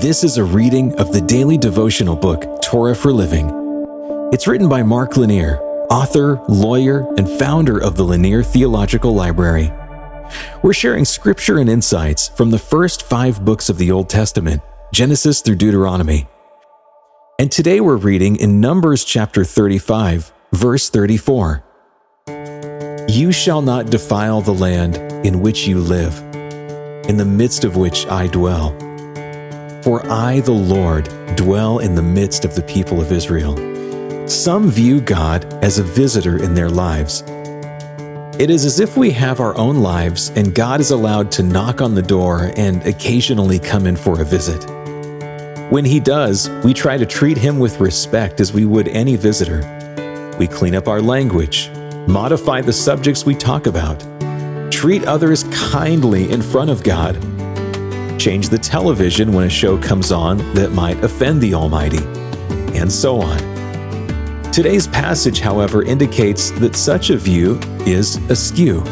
[0.00, 3.50] This is a reading of the daily devotional book, Torah for Living.
[4.32, 5.58] It's written by Mark Lanier,
[5.90, 9.70] author, lawyer, and founder of the Lanier Theological Library.
[10.62, 15.42] We're sharing scripture and insights from the first five books of the Old Testament, Genesis
[15.42, 16.26] through Deuteronomy.
[17.38, 21.62] And today we're reading in Numbers chapter 35, verse 34.
[23.06, 24.96] You shall not defile the land
[25.26, 26.18] in which you live,
[27.06, 28.74] in the midst of which I dwell
[29.82, 33.56] for I, the Lord, dwell in the midst of the people of Israel.
[34.28, 37.24] Some view God as a visitor in their lives.
[38.38, 41.80] It is as if we have our own lives and God is allowed to knock
[41.80, 44.64] on the door and occasionally come in for a visit.
[45.70, 50.36] When He does, we try to treat Him with respect as we would any visitor.
[50.38, 51.70] We clean up our language,
[52.06, 54.00] modify the subjects we talk about,
[54.72, 57.22] treat others kindly in front of God,
[58.20, 62.04] change the television when a show comes on that might offend the Almighty,
[62.76, 63.38] and so on.
[64.52, 68.82] Today's passage, however, indicates that such a view is askew.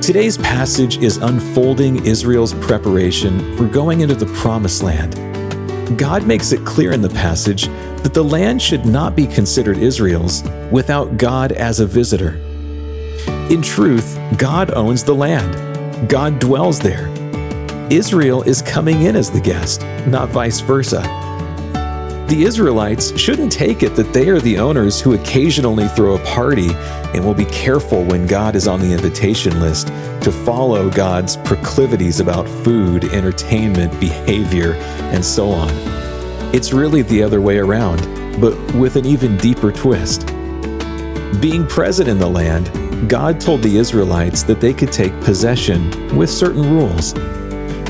[0.00, 5.14] Today's passage is unfolding Israel's preparation for going into the Promised Land.
[5.96, 7.66] God makes it clear in the passage
[8.02, 12.36] that the land should not be considered Israel's without God as a visitor.
[13.52, 16.08] In truth, God owns the land.
[16.08, 17.11] God dwells there.
[17.90, 21.00] Israel is coming in as the guest, not vice versa.
[22.28, 26.70] The Israelites shouldn't take it that they are the owners who occasionally throw a party
[27.12, 29.88] and will be careful when God is on the invitation list
[30.22, 34.74] to follow God's proclivities about food, entertainment, behavior,
[35.12, 35.68] and so on.
[36.54, 38.00] It's really the other way around,
[38.40, 40.26] but with an even deeper twist.
[41.40, 46.30] Being present in the land, God told the Israelites that they could take possession with
[46.30, 47.14] certain rules.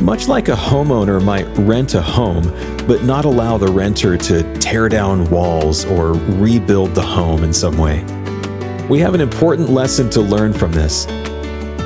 [0.03, 2.42] Much like a homeowner might rent a home,
[2.89, 7.78] but not allow the renter to tear down walls or rebuild the home in some
[7.78, 8.03] way.
[8.89, 11.05] We have an important lesson to learn from this.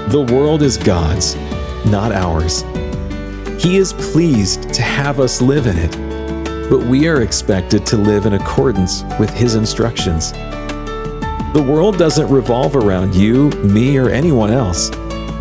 [0.09, 1.37] The world is God's,
[1.85, 2.63] not ours.
[3.63, 8.25] He is pleased to have us live in it, but we are expected to live
[8.25, 10.33] in accordance with His instructions.
[11.53, 14.89] The world doesn't revolve around you, me, or anyone else.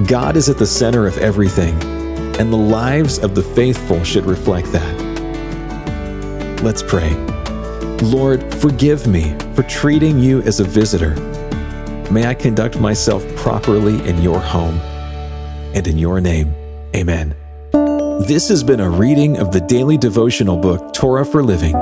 [0.07, 1.94] God is at the center of everything
[2.39, 5.15] and the lives of the faithful should reflect that.
[6.61, 7.13] Let's pray.
[8.01, 11.15] Lord, forgive me for treating you as a visitor.
[12.11, 14.79] May I conduct myself properly in your home
[15.73, 16.53] and in your name.
[16.95, 17.35] Amen.
[18.27, 21.75] This has been a reading of the daily devotional book, Torah for Living.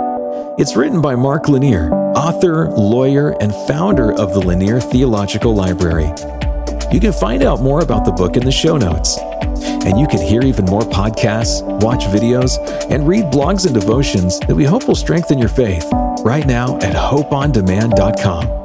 [0.57, 6.11] It's written by Mark Lanier, author, lawyer, and founder of the Lanier Theological Library.
[6.91, 9.17] You can find out more about the book in the show notes.
[9.85, 12.57] And you can hear even more podcasts, watch videos,
[12.89, 15.85] and read blogs and devotions that we hope will strengthen your faith
[16.23, 18.62] right now at hopeondemand.com.